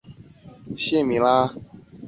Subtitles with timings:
[0.75, 1.53] 谢米拉。